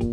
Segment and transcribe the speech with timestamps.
[0.00, 0.04] E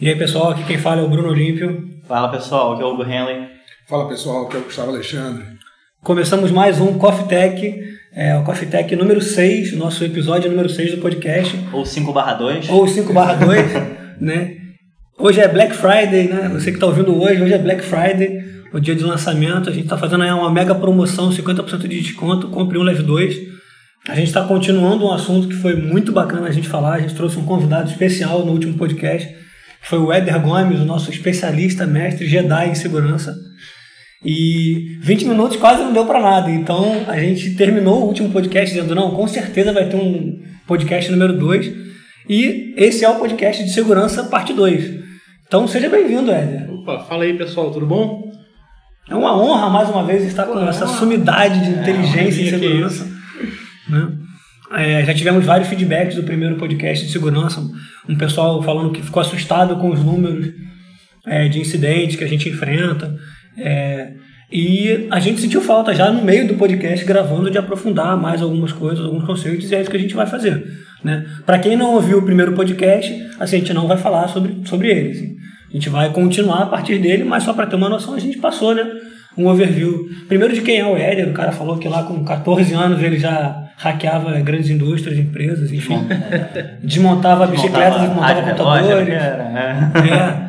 [0.00, 1.88] aí pessoal, aqui quem fala é o Bruno Olímpio.
[2.06, 3.46] Fala pessoal, aqui é o Hugo Henley.
[3.88, 5.44] Fala pessoal, aqui é o Gustavo Alexandre.
[6.02, 10.96] Começamos mais um Coffee Tech, é, o Coffee Tech número 6, nosso episódio número 6
[10.96, 11.56] do podcast.
[11.72, 12.68] Ou 5 barra 2.
[12.68, 13.72] Ou 5 barra 2,
[14.20, 14.56] né?
[15.18, 16.48] Hoje é Black Friday, né?
[16.52, 19.68] Você que está ouvindo hoje, hoje é Black Friday, o dia de lançamento.
[19.68, 23.36] A gente está fazendo uma mega promoção, 50% de desconto, compre um, leve dois.
[24.08, 26.94] A gente está continuando um assunto que foi muito bacana a gente falar.
[26.94, 29.38] A gente trouxe um convidado especial no último podcast
[29.82, 33.34] foi o Éder Gomes, o nosso especialista, mestre Jedi em segurança.
[34.24, 36.50] E 20 minutos quase não deu para nada.
[36.50, 41.10] Então a gente terminou o último podcast dizendo: não, com certeza vai ter um podcast
[41.10, 41.88] número 2.
[42.28, 45.06] E esse é o podcast de segurança, parte 2.
[45.46, 46.70] Então seja bem-vindo, Éder.
[46.70, 48.27] Opa, fala aí pessoal, tudo bom?
[49.10, 52.44] É uma honra mais uma vez estar Pô, com essa sumidade de é, inteligência é,
[52.44, 53.08] e segurança.
[53.88, 54.08] Né?
[54.72, 57.60] É, já tivemos vários feedbacks do primeiro podcast de segurança.
[58.06, 60.52] Um pessoal falando que ficou assustado com os números
[61.26, 63.16] é, de incidentes que a gente enfrenta.
[63.56, 64.12] É,
[64.52, 68.72] e a gente sentiu falta já no meio do podcast gravando de aprofundar mais algumas
[68.72, 70.66] coisas, alguns conceitos, e é isso que a gente vai fazer.
[71.02, 71.26] Né?
[71.46, 74.88] Para quem não ouviu o primeiro podcast, assim, a gente não vai falar sobre, sobre
[74.88, 75.10] ele.
[75.10, 75.36] Assim.
[75.68, 78.38] A gente vai continuar a partir dele, mas só para ter uma noção, a gente
[78.38, 78.84] passou né,
[79.36, 80.08] um overview.
[80.26, 83.18] Primeiro de quem é o Éder, o cara falou que lá com 14 anos ele
[83.18, 85.98] já hackeava grandes indústrias, empresas, enfim.
[86.82, 89.08] Desmontava bicicletas, desmontava computadores.
[89.08, 89.92] Né?
[89.94, 90.48] É.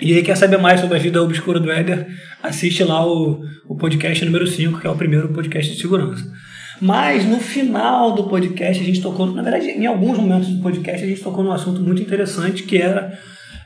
[0.00, 2.06] E aí quer saber mais sobre a vida obscura do Éder,
[2.42, 6.22] assiste lá o, o podcast número 5, que é o primeiro podcast de segurança.
[6.80, 11.02] Mas no final do podcast a gente tocou, na verdade, em alguns momentos do podcast
[11.02, 13.18] a gente tocou num assunto muito interessante que era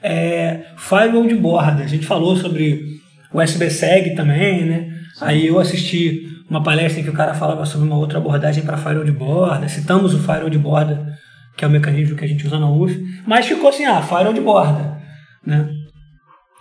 [0.03, 1.83] é, firewall de borda.
[1.83, 3.01] A gente falou sobre
[3.33, 4.89] o SBSEG também, né?
[5.21, 8.77] Aí eu assisti uma palestra em que o cara falava sobre uma outra abordagem para
[8.77, 11.17] firewall de borda, citamos o firewall de borda,
[11.57, 14.33] que é o mecanismo que a gente usa na UF, mas ficou assim, ah, firewall
[14.33, 14.99] de borda,
[15.47, 15.69] né?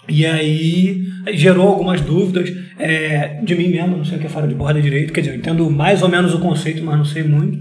[0.07, 4.49] E aí gerou algumas dúvidas é, de mim mesmo, não sei o que é firewall
[4.49, 7.23] de borda direito, quer dizer, eu entendo mais ou menos o conceito, mas não sei
[7.23, 7.59] muito.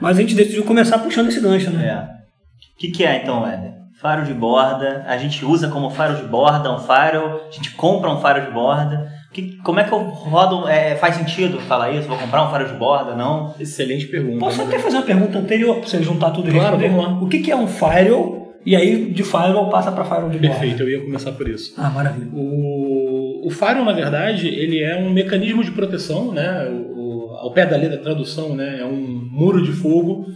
[0.00, 1.86] Mas a gente decidiu começar puxando esse gancho, né?
[1.86, 1.96] É.
[1.96, 3.81] O que, que é então, Éder?
[4.02, 8.10] Faro de borda, a gente usa como faro de borda um firewall, a gente compra
[8.10, 9.08] um faro de borda.
[9.32, 10.66] Que, como é que eu rodo?
[10.66, 12.08] É, faz sentido falar isso?
[12.08, 13.14] Vou comprar um faro de borda?
[13.14, 13.54] Não?
[13.60, 14.40] Excelente pergunta.
[14.40, 16.88] Posso até fazer uma pergunta anterior para você juntar tudo e claro, responder?
[16.88, 17.24] Vamos lá.
[17.24, 18.52] O que, que é um firewall?
[18.66, 20.58] E aí, de firewall, passa para firewall de borda.
[20.58, 21.72] Perfeito, eu ia começar por isso.
[21.78, 22.28] Ah, maravilha.
[22.34, 26.68] O, o firewall, na verdade, ele é um mecanismo de proteção, né?
[26.68, 28.80] O, ao pé da lei da tradução, né?
[28.80, 30.26] É um muro de fogo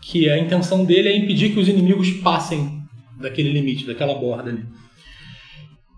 [0.00, 2.79] que a intenção dele é impedir que os inimigos passem
[3.20, 4.64] daquele limite, daquela borda ali.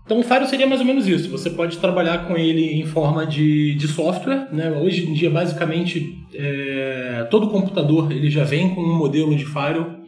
[0.05, 1.29] Então o Firewall seria mais ou menos isso.
[1.29, 4.49] Você pode trabalhar com ele em forma de, de software.
[4.51, 4.69] Né?
[4.71, 10.03] Hoje em dia, basicamente, é, todo computador ele já vem com um modelo de Firewall.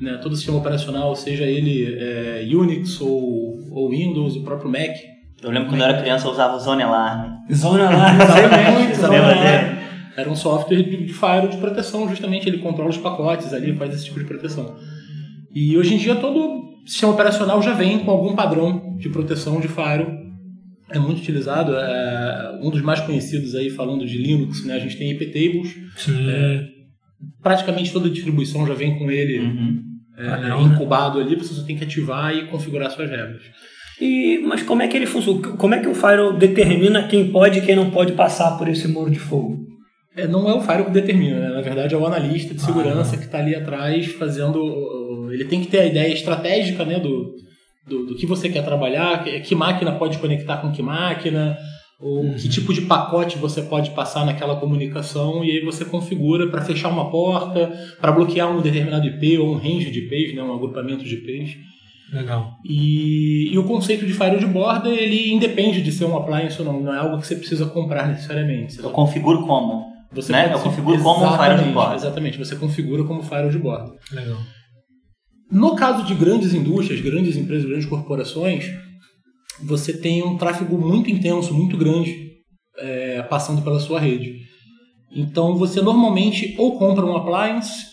[0.00, 0.18] Né?
[0.20, 4.96] Todo sistema operacional, seja ele é, Unix ou, ou Windows, o próprio Mac.
[5.42, 7.36] Eu lembro quando eu era criança eu usava o Zone Alarm.
[7.52, 8.96] Zone Alarm, exatamente.
[8.96, 9.76] Zone Alarm.
[10.16, 13.94] Era um software de, de firewall de proteção, justamente ele controla os pacotes ali, faz
[13.94, 14.74] esse tipo de proteção.
[15.54, 16.55] E hoje em dia todo
[16.86, 20.24] sistema operacional já vem com algum padrão de proteção de firewall.
[20.90, 21.74] É muito utilizado.
[21.74, 24.74] É um dos mais conhecidos aí falando de Linux, né?
[24.74, 25.74] A gente tem iptables.
[26.08, 26.64] É,
[27.42, 29.82] praticamente toda distribuição já vem com ele uhum.
[30.16, 30.74] é, padrão, né?
[30.74, 31.24] incubado né?
[31.24, 31.36] ali.
[31.36, 33.42] Você só tem que ativar e configurar suas regras.
[34.00, 35.40] E, mas como é que ele funciona?
[35.56, 38.86] Como é que o firewall determina quem pode e quem não pode passar por esse
[38.86, 39.66] muro de fogo?
[40.14, 41.48] É, não é o firewall que determina, né?
[41.48, 44.58] na verdade é o analista de segurança ah, que está ali atrás fazendo
[45.32, 47.34] ele tem que ter a ideia estratégica né, do,
[47.86, 51.56] do, do que você quer trabalhar, que, máquina pode conectar com que máquina,
[52.00, 52.34] ou uhum.
[52.34, 56.88] que tipo de pacote você pode passar naquela comunicação, e aí você configura para fechar
[56.88, 61.04] uma porta, para bloquear um determinado IP ou um range de IPs, né, um agrupamento
[61.04, 61.56] de IPs.
[62.12, 62.52] Legal.
[62.64, 66.64] E, e, o conceito de firewall de borda, ele independe de ser um appliance ou
[66.64, 68.78] não, não é algo que você precisa comprar necessariamente.
[68.78, 69.86] Eu configuro como?
[70.12, 70.52] Você né?
[70.52, 71.94] Eu configuro como um firewall de borda.
[71.96, 73.92] Exatamente, você configura como firewall de borda.
[74.12, 74.38] Legal.
[75.50, 78.66] No caso de grandes indústrias, grandes empresas, grandes corporações,
[79.62, 82.32] você tem um tráfego muito intenso, muito grande
[82.78, 84.40] é, passando pela sua rede.
[85.14, 87.86] Então você normalmente ou compra um appliance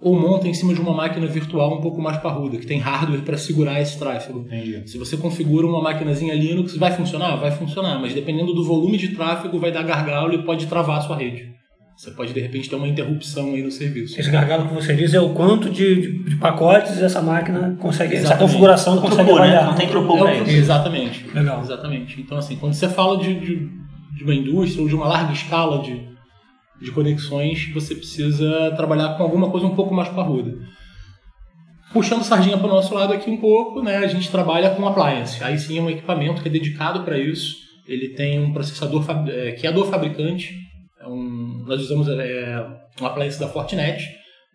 [0.00, 3.22] ou monta em cima de uma máquina virtual um pouco mais parruda, que tem hardware
[3.22, 4.40] para segurar esse tráfego.
[4.40, 4.88] Entendi.
[4.88, 7.36] Se você configura uma maquinazinha Linux, vai funcionar?
[7.36, 11.02] Vai funcionar, mas dependendo do volume de tráfego, vai dar gargalo e pode travar a
[11.02, 11.59] sua rede.
[12.00, 14.18] Você pode, de repente, ter uma interrupção aí no serviço.
[14.18, 18.14] Esse gargalo que você diz é o quanto de, de, de pacotes essa máquina consegue,
[18.14, 18.24] Exatamente.
[18.24, 19.30] essa configuração o consegue.
[19.34, 19.62] Né?
[19.62, 21.26] Não tem throughput é, Exatamente.
[21.34, 21.60] Legal.
[21.60, 22.18] Exatamente.
[22.18, 23.68] Então, assim, quando você fala de, de,
[24.16, 26.00] de uma indústria ou de uma larga escala de,
[26.80, 30.56] de conexões, você precisa trabalhar com alguma coisa um pouco mais parruda.
[31.92, 35.44] Puxando sardinha para o nosso lado aqui um pouco, né, a gente trabalha com appliance.
[35.44, 37.56] Aí sim é um equipamento que é dedicado para isso.
[37.86, 40.69] Ele tem um processador é, que é do fabricante.
[41.00, 42.66] É um, nós usamos é,
[43.00, 44.02] um appliance da Fortinet.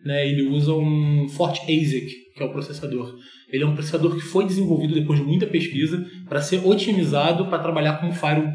[0.04, 2.06] Né, ele usa um Fort ASIC,
[2.36, 3.14] que é o processador.
[3.50, 7.58] Ele é um processador que foi desenvolvido depois de muita pesquisa para ser otimizado para
[7.58, 8.52] trabalhar com firewall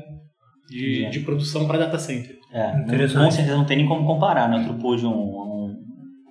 [0.70, 2.38] de, de produção para data center.
[2.54, 3.26] É, Interessante.
[3.26, 5.76] com certeza não tem nem como comparar né, o throughput de um, um,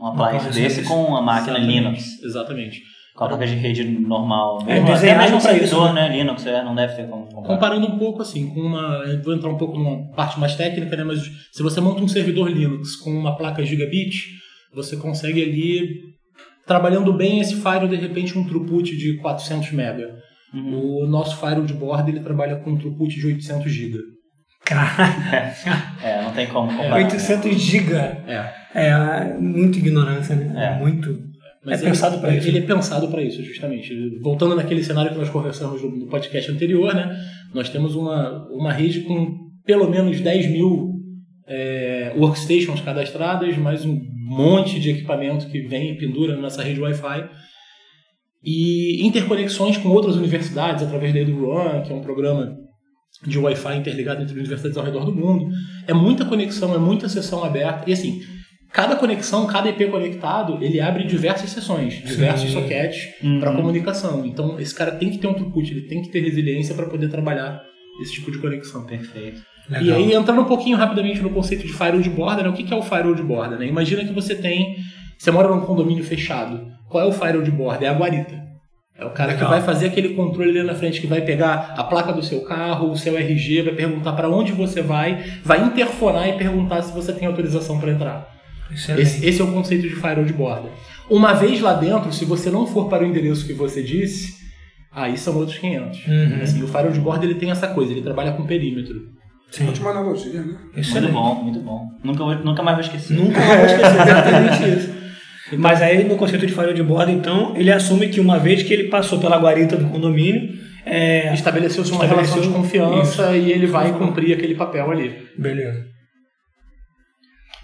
[0.01, 1.79] um appliance desse com a máquina Exatamente.
[1.79, 2.23] Linux.
[2.23, 2.83] Exatamente.
[3.15, 4.62] Com a placa de rede normal.
[4.67, 6.09] É, Mesmo, até mesmo um isso, servidor, né?
[6.09, 6.17] né?
[6.17, 7.55] Linux, é, não deve ter como comparar.
[7.55, 9.05] Comparando um pouco assim, com uma.
[9.23, 11.05] Vou entrar um pouco numa parte mais técnica, né?
[11.05, 11.21] Mas
[11.53, 14.29] se você monta um servidor Linux com uma placa gigabit,
[14.75, 16.01] você consegue ali,
[16.67, 20.15] trabalhando bem esse firewall, de repente um throughput de 400 mega.
[20.55, 21.03] Uhum.
[21.03, 23.99] O nosso firewall de borda ele trabalha com um throughput de 800 GB.
[24.65, 24.89] Cara,
[26.03, 26.97] É, não tem como comparar.
[26.97, 27.95] 800 GB.
[27.95, 28.61] É.
[28.73, 30.77] É muita ignorância, né?
[30.77, 30.79] É.
[30.79, 31.30] Muito.
[31.65, 32.49] Mas É pensado pra ele, isso.
[32.49, 34.19] Ele é pensado para isso, justamente.
[34.21, 37.15] Voltando naquele cenário que nós conversamos no no podcast anterior, né?
[37.55, 40.95] Nós temos uma, uma rede com pelo menos 10 mil
[41.47, 47.29] é, workstations cadastradas, mais um monte de equipamento que vem e pendura nessa rede Wi-Fi.
[48.43, 52.57] E interconexões com outras universidades através da EduRun, que é um programa
[53.27, 55.51] de Wi-Fi interligado entre universidades ao redor do mundo.
[55.87, 57.85] É muita conexão, é muita sessão aberta.
[57.87, 58.23] E assim,
[58.73, 63.41] cada conexão, cada IP conectado, ele abre diversas sessões, diversos sockets Uhum.
[63.41, 64.25] para comunicação.
[64.25, 67.09] Então, esse cara tem que ter um throughput, ele tem que ter resiliência para poder
[67.09, 67.61] trabalhar
[68.03, 68.85] esse tipo de conexão.
[68.87, 69.43] Perfeito.
[69.69, 69.85] Legal.
[69.85, 72.49] E aí, entrando um pouquinho rapidamente no conceito de firewall de borda, né?
[72.49, 73.57] o que que é o firewall de borda?
[73.57, 73.67] Né?
[73.67, 74.77] Imagina que você tem,
[75.19, 76.67] você mora num condomínio fechado.
[76.89, 77.85] Qual é o firewall de borda?
[77.85, 78.41] É a guarita.
[78.97, 79.47] É o cara Legal.
[79.49, 82.43] que vai fazer aquele controle ali na frente, que vai pegar a placa do seu
[82.43, 86.93] carro, o seu RG, vai perguntar para onde você vai, vai interfonar e perguntar se
[86.93, 88.40] você tem autorização para entrar.
[89.01, 90.69] Esse, esse é o conceito de firewall de borda.
[91.09, 94.35] Uma vez lá dentro, se você não for para o endereço que você disse,
[94.93, 96.07] aí são outros 500.
[96.07, 96.39] Uhum.
[96.43, 98.95] Assim, o firewall de borda ele tem essa coisa, ele trabalha com perímetro.
[99.51, 99.69] Sim.
[99.69, 100.55] Ótima analogia, né?
[100.77, 101.13] Excelente.
[101.13, 101.89] Muito bom, muito bom.
[102.05, 103.15] Nunca, vou- nunca mais vou esquecer.
[103.17, 105.01] Nunca vou esquecer exatamente isso.
[105.59, 108.73] Mas aí, no conceito de firewall de borda, então, ele assume que uma vez que
[108.73, 110.49] ele passou pela guarita do condomínio,
[110.87, 111.35] é...
[111.35, 115.13] Estabeleceu-se uma Estabeleceu- relação de confiança e ele vai cumprir aquele papel ali.
[115.37, 115.85] Beleza.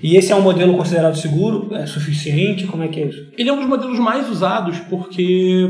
[0.02, 1.74] E esse é um modelo considerado seguro?
[1.74, 2.66] É suficiente?
[2.66, 3.32] Como é que é isso?
[3.36, 5.68] Ele é um dos modelos mais usados porque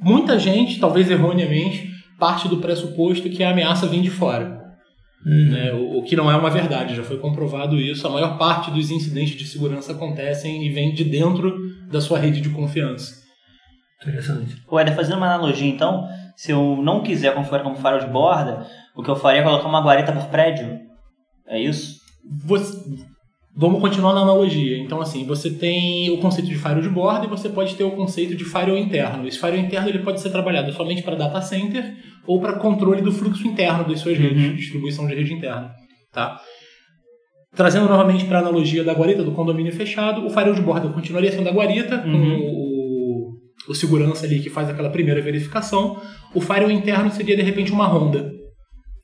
[0.00, 1.88] muita gente, talvez erroneamente,
[2.18, 4.60] parte do pressuposto que a ameaça vem de fora.
[5.50, 5.72] né?
[5.74, 8.06] O, o que não é uma verdade, já foi comprovado isso.
[8.06, 11.56] A maior parte dos incidentes de segurança acontecem e vem de dentro
[11.88, 13.20] da sua rede de confiança.
[14.02, 14.56] Interessante.
[14.72, 18.66] Éder, fazendo uma analogia então, se eu não quiser configurar como firewall de borda,
[18.96, 20.80] o que eu faria é colocar uma guarita por prédio.
[21.46, 21.99] É isso?
[22.44, 22.78] Você-
[23.56, 24.78] Vamos continuar na analogia.
[24.78, 27.90] Então, assim, você tem o conceito de firewall de borda e você pode ter o
[27.90, 29.26] conceito de firewall interno.
[29.26, 31.94] Esse firewall interno ele pode ser trabalhado somente para data center
[32.26, 34.54] ou para controle do fluxo interno das suas redes, Uhum.
[34.54, 35.72] distribuição de rede interna.
[36.12, 36.40] Tá?
[37.54, 41.32] Trazendo novamente para a analogia da guarita do condomínio fechado, o firewall de borda continuaria
[41.32, 42.38] sendo a guarita, com Uhum.
[42.40, 43.32] o,
[43.68, 46.00] o segurança ali que faz aquela primeira verificação.
[46.34, 48.30] O firewall interno seria, de repente, uma Honda.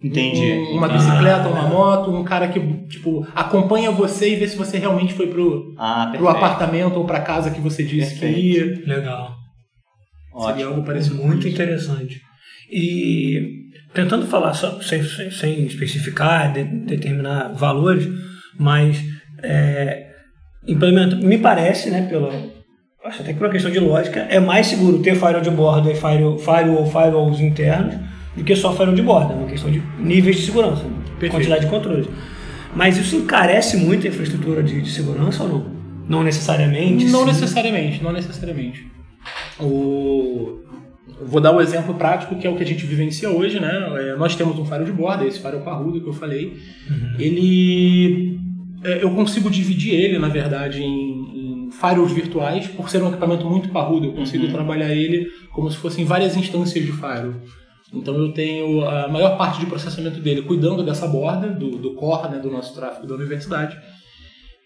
[0.06, 0.52] Entendi.
[0.52, 4.78] Um- uma bicicleta, uma moto, um cara que, tipo, acompanha você e vê se você
[4.78, 6.36] realmente foi pro, Ah, pro perfeito.
[6.44, 8.82] apartamento ou pra casa que você disse que ia.
[8.86, 9.34] Legal.
[10.38, 10.68] Seria Ótimo.
[10.70, 12.20] algo parecido com Muito interessante.
[12.70, 18.06] E tentando falar só, sem, sem, sem especificar, de- determinar valores,
[18.58, 19.02] mas
[19.42, 20.06] é,
[20.66, 22.28] implementa, me parece, né, pela,
[23.04, 25.90] acho até que por uma questão de lógica, é mais seguro ter firewall de borda
[25.90, 27.94] e firewall, firewall firewalls internos
[28.36, 29.32] do que só firewall de borda.
[29.32, 30.84] É uma questão de níveis de segurança,
[31.18, 31.32] Perfeito.
[31.32, 32.06] quantidade de controles.
[32.74, 35.76] Mas isso encarece muito a infraestrutura de, de segurança ou não?
[36.08, 37.06] Não necessariamente.
[37.06, 37.26] Não sim.
[37.26, 38.86] necessariamente, não necessariamente.
[39.58, 40.60] O...
[41.24, 43.72] Vou dar o exemplo prático que é o que a gente vivencia hoje, né?
[43.96, 46.52] É, nós temos um firewall de borda, esse firewall parrudo que eu falei.
[47.18, 48.38] Ele,
[48.84, 53.46] é, eu consigo dividir ele, na verdade, em, em firewalls virtuais, por ser um equipamento
[53.48, 54.06] muito parrudo.
[54.08, 54.52] Eu consigo Uhum.
[54.52, 57.34] trabalhar ele como se fossem várias instâncias de firewall.
[57.92, 62.30] Então eu tenho a maior parte de processamento dele cuidando dessa borda, do, do core,
[62.30, 63.76] né, do nosso tráfego da universidade.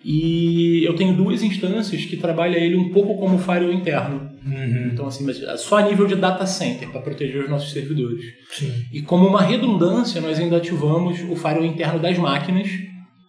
[0.03, 4.31] E eu tenho duas instâncias que trabalham ele um pouco como firewall interno.
[4.45, 4.91] Uhum.
[4.93, 8.25] Então, assim, mas só a nível de data center, para proteger os nossos servidores.
[8.51, 8.73] Sim.
[8.91, 12.71] E como uma redundância, nós ainda ativamos o firewall interno das máquinas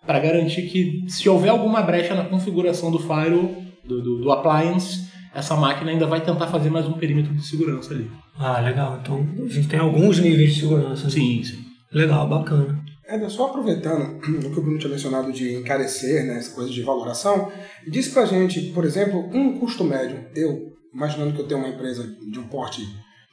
[0.06, 5.11] para garantir que se houver alguma brecha na configuração do firewall, do, do, do appliance,
[5.34, 8.10] essa máquina ainda vai tentar fazer mais um perímetro de segurança ali.
[8.38, 9.00] Ah, legal.
[9.02, 11.06] Então a gente tem alguns níveis de segurança.
[11.06, 11.10] né?
[11.10, 11.66] Sim, sim.
[11.92, 12.80] Legal, bacana.
[13.08, 16.82] É, só aproveitando o que o Bruno tinha mencionado de encarecer, né, essa coisa de
[16.82, 17.52] valoração,
[17.86, 20.18] diz pra gente, por exemplo, um custo médio.
[20.34, 22.82] Eu, imaginando que eu tenho uma empresa de um porte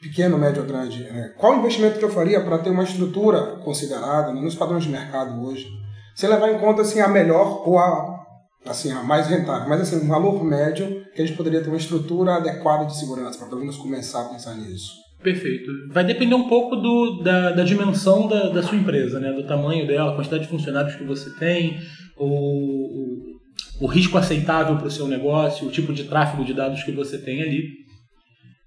[0.00, 4.32] pequeno, médio ou grande, é, qual investimento que eu faria para ter uma estrutura considerada
[4.32, 5.68] né, nos padrões de mercado hoje?
[6.14, 8.26] Sem levar em conta assim, a melhor ou a,
[8.66, 11.76] assim, a mais rentável, mas assim, um valor médio que a gente poderia ter uma
[11.76, 14.92] estrutura adequada de segurança, para pelo menos começar a pensar nisso.
[15.22, 15.70] Perfeito.
[15.90, 19.32] Vai depender um pouco do, da, da dimensão da, da sua empresa, né?
[19.32, 21.78] do tamanho dela, a quantidade de funcionários que você tem,
[22.16, 26.84] o, o, o risco aceitável para o seu negócio, o tipo de tráfego de dados
[26.84, 27.64] que você tem ali,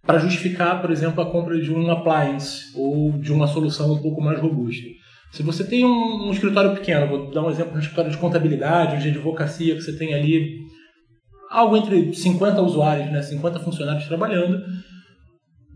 [0.06, 4.22] para justificar, por exemplo, a compra de um appliance ou de uma solução um pouco
[4.22, 4.88] mais robusta.
[5.32, 9.02] Se você tem um, um escritório pequeno, vou dar um exemplo, um escritório de contabilidade,
[9.02, 10.60] de advocacia, que você tem ali
[11.50, 13.22] algo entre 50 usuários, né?
[13.22, 14.62] 50 funcionários trabalhando,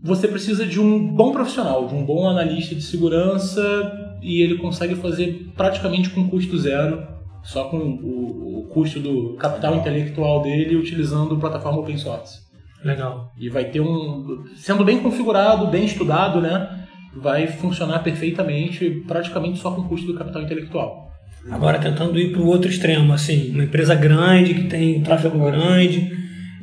[0.02, 4.94] você precisa de um bom profissional, de um bom analista de segurança e ele consegue
[4.94, 7.06] fazer praticamente com custo zero,
[7.42, 12.40] só com o, o custo do capital intelectual dele utilizando plataforma open source.
[12.84, 13.32] Legal.
[13.38, 14.44] E vai ter um.
[14.56, 16.85] Sendo bem configurado, bem estudado, né?
[17.20, 21.06] Vai funcionar perfeitamente, praticamente só com o custo do capital intelectual.
[21.50, 26.10] Agora tentando ir para o outro extremo, assim, uma empresa grande que tem tráfego grande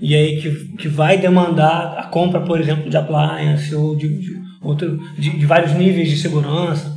[0.01, 4.33] e aí que, que vai demandar a compra, por exemplo, de appliance ou de, de,
[4.62, 6.91] outro, de, de vários níveis de segurança.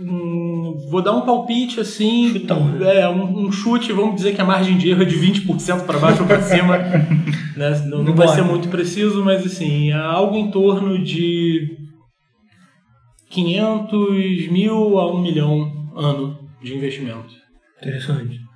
[0.00, 2.30] Hum, vou dar um palpite assim.
[2.30, 3.00] Chutão, né?
[3.00, 5.98] É, um, um, chute, vamos dizer que a margem de erro é de 20% para
[5.98, 6.78] baixo ou para cima.
[7.56, 7.82] né?
[7.86, 11.76] Não, não vai ser muito preciso, mas assim, algo em torno de
[13.30, 17.34] 500 mil a 1 milhão ano de investimento.
[17.80, 18.46] Interessante.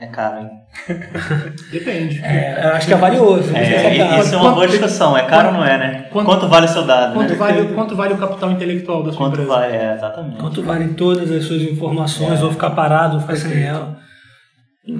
[0.00, 0.50] É caro, hein?
[1.72, 2.20] Depende.
[2.22, 3.54] É, eu acho que é valioso.
[3.56, 5.16] É, é isso é uma boa discussão.
[5.16, 6.06] É caro ou não é, né?
[6.12, 7.14] Quanto, quanto vale o seu dado?
[7.14, 7.36] Quanto, né?
[7.36, 9.48] vale, quanto vale o capital intelectual da sua quanto empresa?
[9.48, 10.36] Vale, é, exatamente.
[10.36, 12.44] Quanto valem todas as suas informações, é.
[12.44, 13.98] ou ficar parado, ou ficar sem, ela,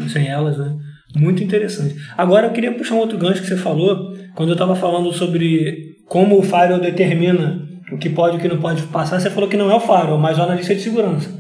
[0.09, 0.77] sem elas, né?
[1.15, 1.95] Muito interessante.
[2.17, 5.97] Agora eu queria puxar um outro gancho que você falou, quando eu estava falando sobre
[6.09, 9.49] como o firewall determina o que pode e o que não pode passar, você falou
[9.49, 11.39] que não é o firewall, mas o analista de segurança.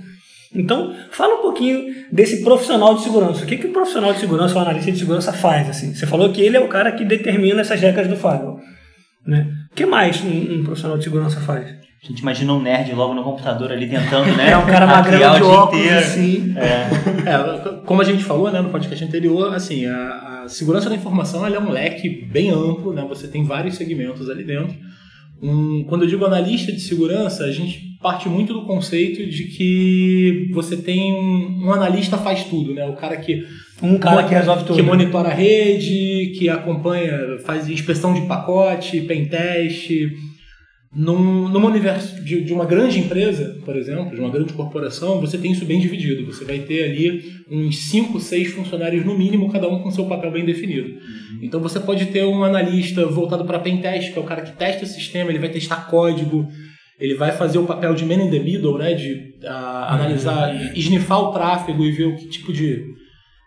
[0.54, 3.44] Então, fala um pouquinho desse profissional de segurança.
[3.44, 5.68] O que, que o profissional de segurança, o analista de segurança faz?
[5.68, 5.94] Assim?
[5.94, 8.58] Você falou que ele é o cara que determina essas regras do firewall.
[9.26, 9.46] Né?
[9.70, 11.78] O que mais um, um profissional de segurança faz?
[12.02, 14.52] A gente imagina um nerd logo no computador ali tentando, né?
[14.52, 16.54] É um cara magrão de óculos, assim.
[16.56, 16.88] É.
[17.28, 17.82] é.
[17.84, 21.58] como a gente falou né, no podcast anterior, assim, a, a segurança da informação é
[21.58, 23.04] um leque bem amplo, né?
[23.08, 24.76] Você tem vários segmentos ali dentro.
[25.42, 30.50] Um, quando eu digo analista de segurança, a gente parte muito do conceito de que
[30.52, 32.86] você tem um, um analista faz tudo, né?
[32.86, 33.44] O cara que
[33.82, 39.00] um cara que resolve tudo, que monitora a rede, que acompanha, faz inspeção de pacote,
[39.02, 39.90] pen test.
[40.90, 45.36] Num, num universo de, de uma grande empresa, por exemplo, de uma grande corporação, você
[45.36, 46.24] tem isso bem dividido.
[46.24, 50.30] Você vai ter ali uns 5, 6 funcionários no mínimo, cada um com seu papel
[50.30, 50.88] bem definido.
[50.88, 51.38] Uhum.
[51.42, 54.56] Então você pode ter um analista voltado para pen test, que é o cara que
[54.56, 56.48] testa o sistema, ele vai testar código,
[56.98, 60.72] ele vai fazer o papel de man in the middle, né, de analisar, uhum.
[60.74, 62.96] esnifar o tráfego e ver o que tipo de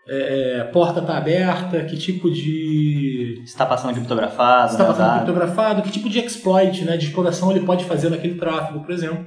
[0.08, 3.11] é, é porta está aberta, que tipo de...
[3.44, 4.72] Está passando criptografado.
[4.72, 8.82] Está passando criptografado, que tipo de exploit, né, de exploração ele pode fazer naquele tráfego,
[8.82, 9.26] por exemplo.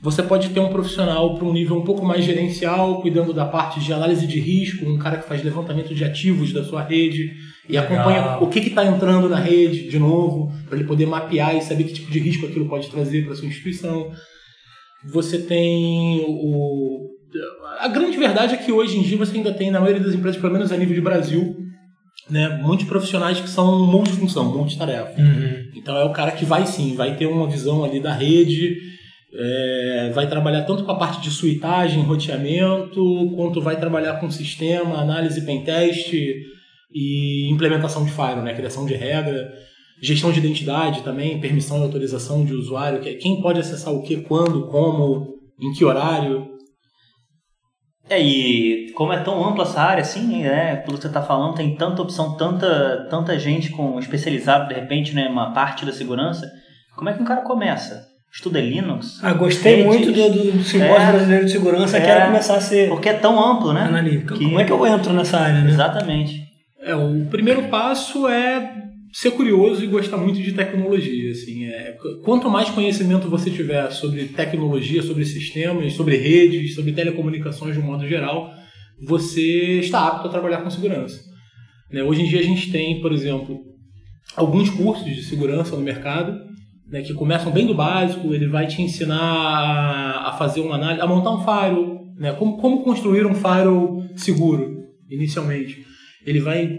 [0.00, 3.80] Você pode ter um profissional para um nível um pouco mais gerencial, cuidando da parte
[3.80, 7.32] de análise de risco, um cara que faz levantamento de ativos da sua rede
[7.68, 7.84] e Legal.
[7.84, 11.82] acompanha o que está entrando na rede de novo, para ele poder mapear e saber
[11.82, 14.08] que tipo de risco aquilo pode trazer para sua instituição.
[15.12, 17.08] Você tem o.
[17.80, 20.40] A grande verdade é que hoje em dia você ainda tem, na maioria das empresas,
[20.40, 21.56] pelo menos a nível de Brasil,
[22.30, 25.20] né, muitos profissionais que são multifunção, multitarefa.
[25.20, 25.70] Uhum.
[25.74, 28.88] Então é o cara que vai sim, vai ter uma visão ali da rede
[29.32, 34.98] é, vai trabalhar tanto com a parte de suitagem, roteamento, quanto vai trabalhar com sistema,
[34.98, 36.12] análise pentest
[36.92, 38.54] e implementação de firewall, né?
[38.54, 39.52] criação de regra,
[40.00, 44.16] gestão de identidade também, permissão e autorização de usuário, é quem pode acessar o que,
[44.16, 46.56] quando, como, em que horário.
[48.08, 51.54] É, e como é tão ampla essa área, assim, né, pelo que você está falando,
[51.54, 56.50] tem tanta opção, tanta, tanta gente com especializado, de repente, né, uma parte da segurança,
[56.96, 58.08] como é que um cara começa?
[58.32, 59.20] estuda Linux.
[59.22, 62.88] Ah, gostei muito do, do Simpósio é, Brasileiro de Segurança, é, quero começar a ser.
[62.88, 63.82] Porque é tão amplo, né?
[63.82, 64.34] Analítico.
[64.34, 64.44] Que...
[64.44, 65.70] Como é que eu entro nessa área, né?
[65.70, 66.46] Exatamente.
[66.80, 71.30] É, o primeiro passo é ser curioso e gostar muito de tecnologia.
[71.30, 77.74] Assim, é, quanto mais conhecimento você tiver sobre tecnologia, sobre sistemas, sobre redes, sobre telecomunicações
[77.74, 78.50] de um modo geral,
[79.00, 81.20] você está apto a trabalhar com segurança.
[81.90, 82.02] Né?
[82.02, 83.58] Hoje em dia a gente tem, por exemplo,
[84.36, 86.48] alguns cursos de segurança no mercado
[86.90, 91.06] né, que começam bem do básico, ele vai te ensinar a, fazer uma análise, a
[91.06, 95.84] montar um firewall, né, como, como construir um firewall seguro, inicialmente.
[96.24, 96.78] Ele vai.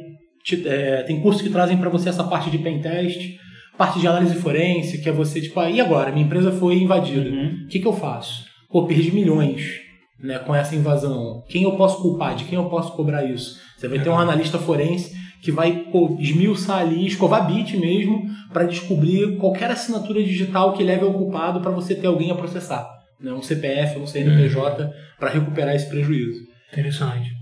[0.50, 3.38] Te, é, tem cursos que trazem para você essa parte de pen test,
[3.78, 6.12] parte de análise forense, que é você, tipo, ah, e agora?
[6.12, 7.30] Minha empresa foi invadida.
[7.30, 7.66] Uhum.
[7.66, 8.46] O que, que eu faço?
[8.68, 9.80] Pô, perdi milhões
[10.20, 11.44] né, com essa invasão.
[11.48, 12.36] Quem eu posso culpar?
[12.36, 13.60] De quem eu posso cobrar isso?
[13.78, 18.66] Você vai ter um analista forense que vai pô, esmiuçar ali, escovar bit mesmo, para
[18.66, 22.90] descobrir qualquer assinatura digital que leve ao culpado para você ter alguém a processar.
[23.22, 23.32] Né?
[23.32, 26.42] Um CPF, um CNPJ, para recuperar esse prejuízo.
[26.74, 27.39] Interessante.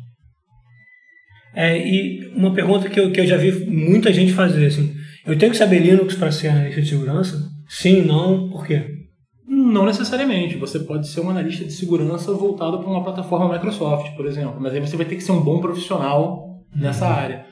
[1.60, 4.94] É, e uma pergunta que eu, que eu já vi muita gente fazer, assim,
[5.26, 7.50] eu tenho que saber Linux para ser analista de segurança?
[7.68, 8.86] Sim, não, por quê?
[9.48, 10.56] Não necessariamente.
[10.58, 14.58] Você pode ser um analista de segurança voltado para uma plataforma Microsoft, por exemplo.
[14.60, 17.44] Mas aí você vai ter que ser um bom profissional nessa área.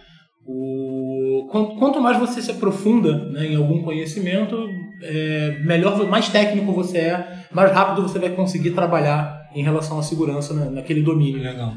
[0.46, 1.48] O...
[1.80, 4.56] Quanto mais você se aprofunda né, em algum conhecimento,
[5.02, 10.04] é, melhor, mais técnico você é, mais rápido você vai conseguir trabalhar em relação à
[10.04, 11.42] segurança na, naquele domínio.
[11.42, 11.74] Legal.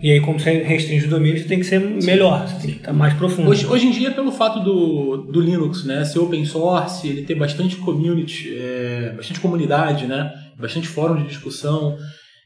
[0.00, 2.76] E aí, como você restringe o domínio, você tem que ser melhor, você tem que
[2.78, 3.50] estar mais profundo.
[3.50, 7.34] Hoje, hoje em dia, pelo fato do, do Linux né, ser open source, ele ter
[7.34, 11.98] bastante community, é, bastante comunidade, né, bastante fórum de discussão,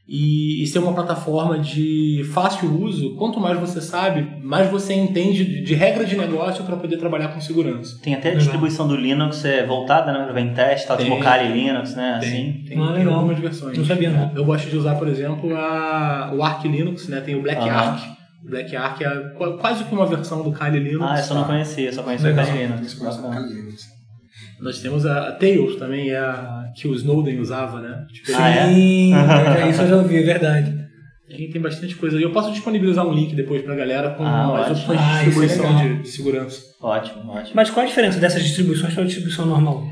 [0.07, 5.45] e, e, ser uma plataforma de fácil uso, quanto mais você sabe, mais você entende
[5.45, 8.01] de, de regra de negócio para poder trabalhar com segurança.
[8.03, 11.95] Tem até a distribuição do Linux é, voltada né, para Ventest, tal, tipo Kali Linux,
[11.95, 12.19] né?
[12.21, 12.65] Tem, assim.
[12.67, 13.79] tem, ah, tem algumas versões.
[13.79, 14.33] Não sabia, não.
[14.35, 17.21] Eu gosto de usar, por exemplo, a, o Arch Linux, né?
[17.21, 17.93] Tem o Black Ah.
[17.93, 18.23] Arc.
[18.45, 19.09] O Black Arc é
[19.61, 21.11] quase que uma versão do Kali Linux.
[21.11, 22.35] Ah, essa eu não conhecia, só conhecia o.
[22.35, 22.51] Kali.
[23.55, 24.02] Linux.
[24.63, 28.07] Nós temos a, a Tails também, é a que o Snowden usava, né?
[28.13, 28.73] Tipo, Ah, é?
[28.73, 30.73] Sim, é, isso eu já ouvi, é verdade.
[31.29, 32.19] tem, tem bastante coisa.
[32.19, 34.77] E eu posso disponibilizar um link depois pra galera com Ah, as ótimo.
[34.77, 35.97] opções de Ah, é distribuição legal.
[35.97, 36.61] de, de segurança.
[36.81, 37.53] Ótimo, ótimo.
[37.55, 39.85] Mas qual a diferença dessas distribuições para a distribuição normal?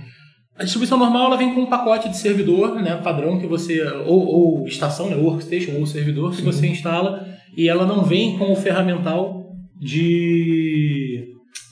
[0.56, 4.26] A distribuição normal ela vem com um pacote de servidor, né, padrão que você ou,
[4.26, 8.56] ou estação, né, workstation ou servidor que você instala e ela não vem com o
[8.56, 9.42] ferramental
[9.80, 11.24] de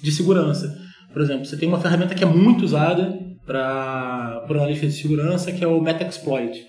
[0.03, 0.75] de segurança.
[1.19, 3.13] Por exemplo, você tem uma ferramenta que é muito usada
[3.45, 6.65] para por analista de segurança que é o Metaxploit.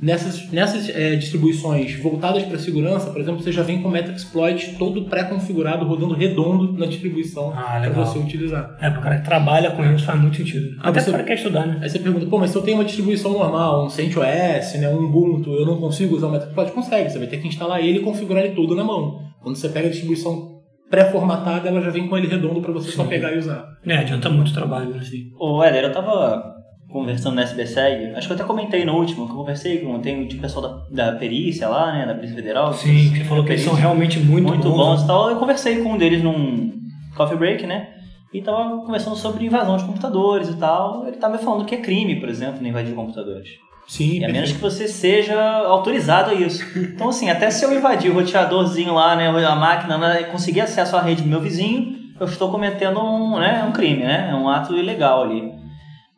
[0.00, 4.76] Nessas, nessas eh, distribuições voltadas para segurança, por exemplo, você já vem com o Metaxploit
[4.78, 8.76] todo pré-configurado, rodando redondo na distribuição Ah, para você utilizar.
[8.80, 10.76] É, para o cara que trabalha com isso faz muito sentido.
[10.80, 11.78] Ah, Até você- para o cara que quer estudar, né?
[11.82, 15.06] Aí você pergunta, pô, mas se eu tenho uma distribuição normal, um CentOS, né, um
[15.06, 16.70] Ubuntu, eu não consigo usar o Metaxploit?
[16.70, 19.18] Consegue, você vai ter que instalar ele e configurar ele todo na mão.
[19.40, 20.51] Quando você pega a distribuição
[20.92, 23.08] pré-formatada, ela já vem com ele redondo para você só Sim.
[23.08, 23.64] pegar e usar.
[23.86, 25.00] É, adianta muito trabalho, né?
[25.40, 26.52] Ô, Éder, eu tava
[26.90, 30.24] conversando no SBSEG, acho que eu até comentei no último, que eu conversei com tem
[30.24, 32.74] o pessoal da, da perícia lá, né, da Polícia Federal.
[32.74, 34.76] Sim, você falou que eles são realmente muito, muito bons.
[34.76, 35.30] bons e tal.
[35.30, 36.74] Eu conversei com um deles num
[37.16, 37.88] coffee break, né?
[38.30, 41.06] E tava conversando sobre invasão de computadores e tal.
[41.06, 43.48] Ele tava me falando que é crime, por exemplo, invadir computadores.
[43.86, 46.64] Sim, E a menos que você seja autorizado a isso.
[46.76, 50.96] Então, assim, até se eu invadir o roteadorzinho lá, né, a máquina, né, conseguir acesso
[50.96, 54.28] à rede do meu vizinho, eu estou cometendo um, né, um crime, né?
[54.30, 55.52] É um ato ilegal ali.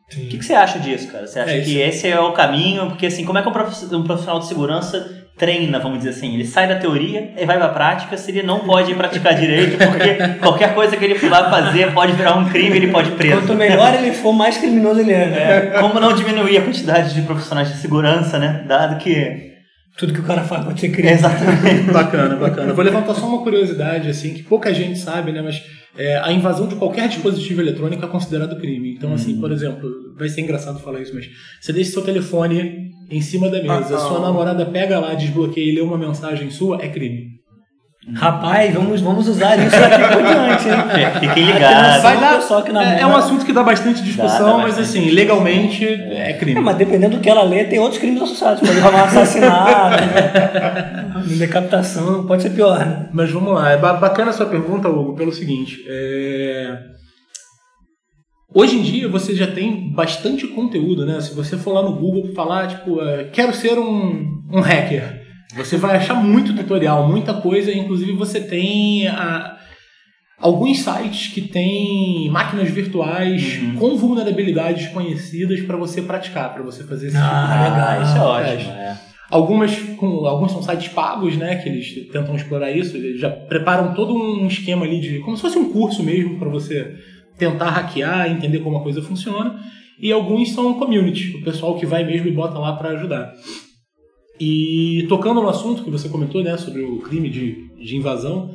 [0.09, 0.25] Sim.
[0.25, 1.25] O que, que você acha disso, cara?
[1.25, 2.87] Você acha É, que esse é o caminho?
[2.87, 6.33] Porque, assim, como é que um profissional de segurança treina, vamos dizer assim?
[6.33, 10.15] Ele sai da teoria e vai pra prática se ele não pode praticar direito, porque
[10.39, 13.41] qualquer coisa que ele lá fazer pode virar um crime, ele pode ir preso.
[13.41, 15.25] Quanto melhor ele for, mais criminoso ele é.
[15.25, 15.71] né?
[15.75, 18.63] É, como não diminuir a quantidade de profissionais de segurança, né?
[18.67, 19.53] Dado que.
[19.97, 21.09] Tudo que o cara faz pode ser crime.
[21.09, 21.89] Exatamente.
[21.91, 22.69] Bacana, bacana.
[22.69, 25.41] Eu vou levantar só uma curiosidade, assim, que pouca gente sabe, né?
[25.41, 25.63] Mas
[25.97, 28.93] é, a invasão de qualquer dispositivo eletrônico é considerado crime.
[28.93, 31.29] Então, assim, por exemplo, vai ser engraçado falar isso, mas
[31.59, 34.21] você deixa seu telefone em cima da mesa, Ah, sua não.
[34.23, 37.34] namorada pega lá, desbloqueia e lê uma mensagem sua, é crime.
[38.13, 41.11] Rapaz, vamos, vamos usar isso daqui por diante, hein?
[41.13, 42.03] Fiquem Atenção, ligados.
[42.03, 42.95] Vai dar- pessoal que namora.
[42.97, 46.33] É, é um assunto que dá bastante discussão, Dá, dá mas bastante assim, legalmente é
[46.33, 46.59] crime.
[46.59, 48.59] É, mas dependendo do que ela lê, tem outros crimes associados.
[48.59, 51.23] Pode rolar um assassinato, né?
[51.35, 53.09] decapitação, pode ser pior, né?
[53.11, 55.83] Mas vamos lá, é ba- bacana a sua pergunta, Hugo, pelo seguinte.
[55.87, 56.77] é,
[58.53, 61.19] Hoje em dia você já tem bastante conteúdo, né?
[61.19, 65.24] Se você for lá no Google falar, tipo, é, quero ser um, um hacker,
[65.55, 69.57] você vai achar muito tutorial, muita coisa, inclusive você tem a-
[70.39, 73.75] alguns sites que têm máquinas virtuais Uhum.
[73.77, 78.17] com vulnerabilidades conhecidas para você praticar, para você fazer esse Ah, tipo de legal, isso
[78.17, 78.67] é teste.
[78.67, 78.71] ótimo.
[78.81, 78.97] É.
[79.31, 81.55] Algumas, com, alguns são sites pagos, né?
[81.55, 82.95] Que eles tentam explorar isso.
[82.95, 85.19] Eles já preparam todo um esquema ali de.
[85.19, 86.93] como se fosse um curso mesmo para você
[87.37, 89.59] tentar hackear, entender como a coisa funciona.
[89.99, 93.31] E alguns são community, o pessoal que vai mesmo e bota lá para ajudar.
[94.39, 96.57] E tocando no assunto que você comentou, né?
[96.57, 98.51] Sobre o crime de, de invasão,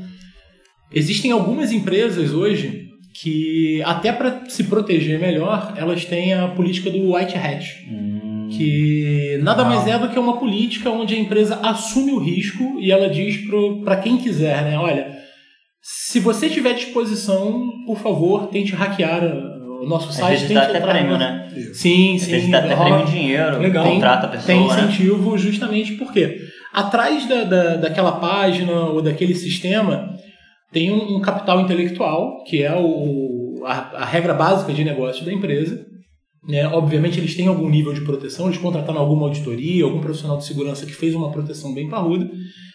[0.92, 7.14] existem algumas empresas hoje que até para se proteger melhor, elas têm a política do
[7.14, 12.12] white hat, Hum, que nada mais é do que uma política onde a empresa assume
[12.12, 13.38] o risco e ela diz
[13.84, 14.78] para quem quiser, né?
[14.78, 15.18] Olha,
[15.82, 19.22] se você tiver disposição, por favor, tente hackear
[19.82, 20.40] o nosso às site.
[20.42, 21.48] Tente dá até prêmio, né?
[21.72, 22.30] Sim, Às sim.
[22.32, 23.84] vezes dá até rola- prêmio em dinheiro, Legal.
[23.84, 24.66] contrata a pessoa, tem né?
[24.66, 26.38] incentivo justamente porque
[26.72, 30.10] atrás da, da, daquela página ou daquele sistema
[30.72, 35.32] tem um, um capital intelectual, que é o, a, a regra básica de negócio da
[35.32, 35.84] empresa.
[36.46, 36.66] Né?
[36.68, 40.86] Obviamente eles têm algum nível de proteção, eles contrataram alguma auditoria, algum profissional de segurança
[40.86, 42.30] que fez uma proteção bem parruda,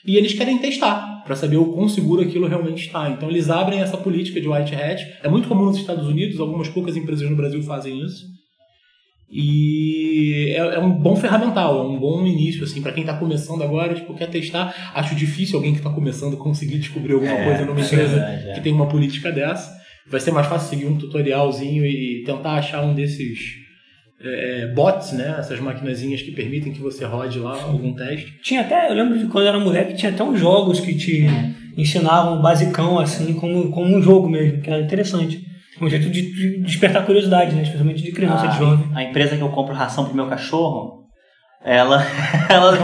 [0.06, 3.10] e eles querem testar para saber o quão seguro aquilo realmente está.
[3.10, 5.04] Então eles abrem essa política de white hat.
[5.24, 8.36] É muito comum nos Estados Unidos, algumas poucas empresas no Brasil fazem isso.
[9.28, 13.64] E é, é um bom ferramental, é um bom início, assim, para quem está começando
[13.64, 14.92] agora, tipo, quer testar.
[14.94, 18.54] Acho difícil alguém que está começando conseguir descobrir alguma É, coisa numa é empresa é.
[18.54, 19.74] que tem uma política dessa.
[20.10, 23.66] Vai ser mais fácil seguir um tutorialzinho e tentar achar um desses
[24.22, 25.36] é, bots, né?
[25.38, 28.40] Essas maquinazinhas que permitem que você rode lá algum teste.
[28.42, 31.26] Tinha até, eu lembro de quando eu era moleque, tinha até uns jogos que te
[31.78, 35.44] ensinavam basicão, assim, como, como um jogo mesmo, que era interessante.
[35.82, 37.64] Um jeito de, de despertar curiosidade, né?
[37.64, 38.90] Especialmente de criança, de jovem.
[38.96, 41.04] a, empresa que eu compro ração pro meu cachorro,
[41.64, 42.02] ela,
[42.50, 42.74] ela,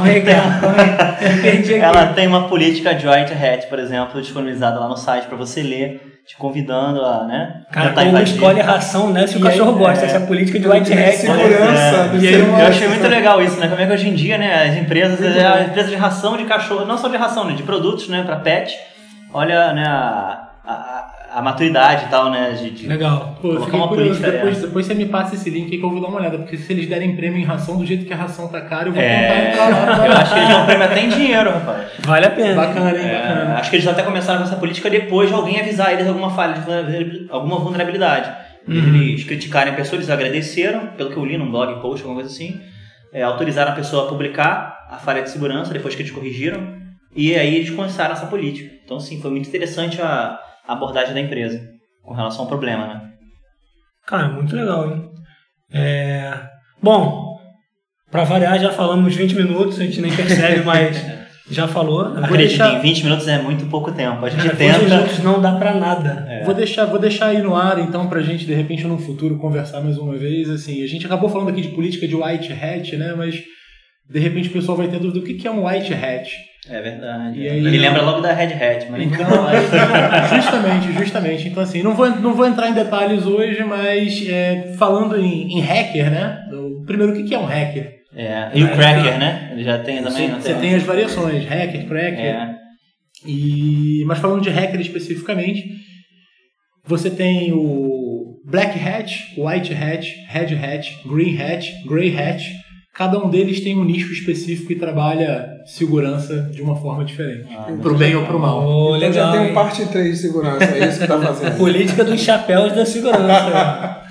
[1.53, 1.73] aqui.
[1.73, 5.63] ela tem uma política de white hat, por exemplo, disponibilizada lá no site para você
[5.63, 7.55] ler, te convidando a, né?
[7.69, 9.27] Cara, tentar como escolhe a ração, né?
[9.27, 10.07] Se o E cachorro aí, gosta, é.
[10.07, 11.17] essa política de white hat.
[11.17, 12.09] Segurança.
[12.13, 13.67] É, e eu uma- achei muito legal isso, né?
[13.67, 16.45] Como é que hoje em dia, né, as empresas, é, a empresa de ração de
[16.45, 18.73] cachorro, não só de ração, né, de produtos, né, para pet,
[19.33, 23.37] olha, né, a, a, a maturidade e tal, né, de, de Legal.
[23.41, 24.09] Pô, Colocar uma curioso.
[24.19, 24.67] política Depois, dessa.
[24.67, 26.73] depois você me passa esse link aí que eu vou dar uma olhada, porque se
[26.73, 29.13] eles derem prêmio em ração do jeito que a ração tá cara, eu vou tentar
[29.13, 30.05] É, entrar lá.
[30.07, 31.83] eu acho que eles dão prêmio até em dinheiro, rapaz.
[31.99, 32.55] Vale a pena.
[32.55, 33.05] Bacana, hein?
[33.07, 33.53] É, Bacana.
[33.55, 36.55] acho que eles até começaram com essa política depois de alguém avisar eles alguma falha,
[36.55, 38.31] vulnerabilidade- alguma vulnerabilidade.
[38.67, 42.29] Eles criticarem a pessoa, eles agradeceram, pelo que eu li num blog post, alguma coisa
[42.29, 42.59] assim,
[43.13, 46.61] é, autorizaram a pessoa a publicar a falha de segurança depois que eles corrigiram,
[47.15, 48.69] e aí eles começaram essa política.
[48.85, 51.61] Então, assim, foi muito interessante a, a abordagem da empresa
[52.03, 53.01] com relação ao problema, né?
[54.07, 55.09] Cara, muito legal, hein?
[55.73, 56.33] É...
[56.81, 57.37] Bom,
[58.09, 60.97] pra variar, já falamos 20 minutos, a gente nem percebe, mas
[61.49, 62.05] já falou.
[62.05, 64.25] Verdade, Acreditem, deixar- 20 minutos é muito pouco tempo.
[64.25, 64.95] A gente cara, 20 tenta.
[64.95, 66.25] minutos não dá pra nada.
[66.27, 66.43] É.
[66.43, 69.81] Vou deixar, vou deixar aí no ar, então, pra gente, de repente, no futuro, conversar
[69.81, 70.49] mais uma vez.
[70.49, 73.13] Assim, a gente acabou falando aqui de política de white hat, né?
[73.15, 73.35] Mas,
[74.09, 76.29] de repente, o pessoal vai ter dúvida do que que é um white hat.
[76.69, 77.47] É verdade.
[77.47, 79.27] Aí- Me lembra logo da Red Hat, mas Então,
[80.35, 81.47] justamente, justamente.
[81.47, 85.61] Então, assim, não vou, não vou entrar em detalhes hoje, mas é, falando em, em
[85.61, 86.39] hacker, né?
[86.85, 87.99] Primeiro, o que é um hacker?
[88.15, 89.49] É, e o Cracker, né?
[89.53, 90.27] Ele já tem também.
[90.27, 92.19] não Você tem as variações, hacker, cracker.
[92.19, 92.55] É,
[93.25, 95.63] E, mas falando de hacker especificamente,
[96.85, 102.43] você tem o Black Hat, White Hat, Red Hat, Green Hat, Grey Hat.
[102.93, 107.47] Cada um deles tem um nicho específico e trabalha segurança de uma forma diferente.
[107.57, 108.65] Ah, pro bem ou pro mal.
[108.67, 109.13] Oh, Então legal.
[109.13, 109.51] já tem hein?
[109.51, 111.55] um parte 3 de segurança, é isso que tá fazendo.
[111.57, 114.01] Política dos chapéus da segurança.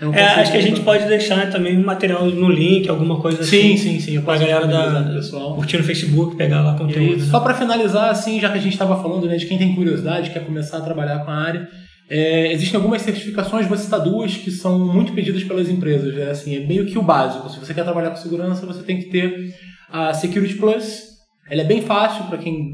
[0.00, 3.42] É, conceito acho que a gente pode deixar também um material no link, alguma coisa
[3.42, 3.76] Sim, assim.
[3.76, 4.14] sim, sim.
[4.14, 5.56] Eu Pra galera da, pessoal.
[5.56, 7.20] curtir no Facebook, pegar lá conteúdo.
[7.24, 10.30] só para finalizar, assim, já que a gente estava falando né, de quem tem curiosidade,
[10.30, 11.68] quer começar a trabalhar com a área,
[12.10, 16.16] é, existem algumas certificações, vou citar duas, que são muito pedidas pelas empresas.
[16.16, 17.48] É, assim, é meio que o básico.
[17.50, 19.54] Se você quer trabalhar com segurança, você tem que ter
[19.90, 21.02] a Security Plus.
[21.50, 22.72] Ela é bem fácil para quem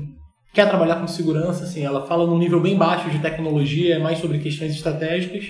[0.53, 1.65] quer trabalhar com segurança.
[1.65, 5.45] Assim, ela fala num nível bem baixo de tecnologia, é mais sobre questões estratégicas.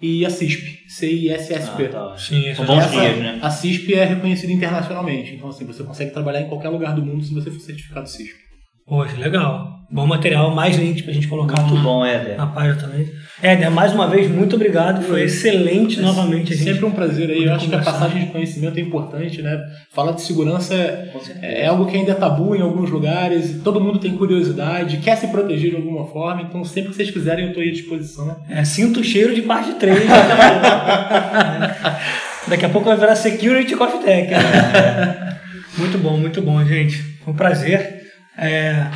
[0.00, 1.86] E a CISP, C-I-S-S-P.
[1.86, 2.16] Ah, tá.
[2.16, 3.38] Sim, isso São bons Essa- dias, né?
[3.42, 7.24] A CISP é reconhecida internacionalmente, então assim, você consegue trabalhar em qualquer lugar do mundo
[7.24, 8.47] se você for certificado CISP.
[8.88, 9.76] Poxa, legal.
[9.90, 12.36] Bom material, mais links pra gente colocar Muito na, bom, Éder.
[12.36, 13.10] na página também.
[13.42, 15.02] Éder, mais uma vez, muito obrigado.
[15.02, 16.72] Foi excelente novamente a gente.
[16.72, 17.44] Sempre um prazer aí.
[17.44, 19.58] Eu acho que a passagem de conhecimento é importante, né?
[19.90, 23.98] Falar de segurança é, é algo que ainda é tabu em alguns lugares, todo mundo
[23.98, 27.62] tem curiosidade, quer se proteger de alguma forma, então sempre que vocês quiserem eu estou
[27.62, 28.36] aí à disposição.
[28.50, 30.00] É, sinto o cheiro de parte 3.
[32.46, 34.30] Daqui a pouco vai virar Security Coffee Tech.
[34.30, 35.38] né?
[35.78, 36.96] Muito bom, muito bom, gente.
[37.24, 37.97] Foi um prazer.
[38.38, 38.86] É,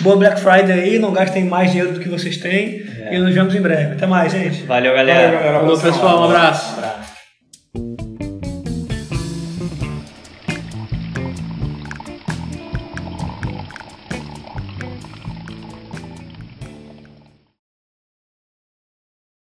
[0.00, 2.84] boa Black Friday aí, não gastem mais dinheiro do que vocês têm.
[3.10, 3.94] E nos vemos em breve.
[3.94, 4.62] Até mais, gente.
[4.64, 5.26] Valeu, galera.
[5.26, 5.60] Valeu, galera.
[5.60, 6.74] Falou, pessoal, um abraço.
[6.74, 7.13] Um abraço.